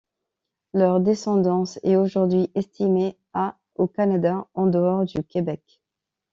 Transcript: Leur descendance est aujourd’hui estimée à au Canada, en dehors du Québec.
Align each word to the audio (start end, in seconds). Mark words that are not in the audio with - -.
Leur 0.73 0.99
descendance 0.99 1.77
est 1.83 1.95
aujourd’hui 1.95 2.49
estimée 2.55 3.19
à 3.33 3.55
au 3.75 3.85
Canada, 3.85 4.47
en 4.55 4.65
dehors 4.65 5.05
du 5.05 5.23
Québec. 5.23 5.79